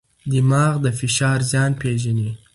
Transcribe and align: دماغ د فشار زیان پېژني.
دماغ 0.31 0.73
د 0.83 0.85
فشار 0.99 1.39
زیان 1.51 1.71
پېژني. 1.81 2.29